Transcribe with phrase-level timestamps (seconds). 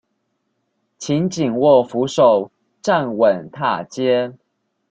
[0.97, 2.49] 請緊握扶手
[2.81, 4.35] 站穩踏階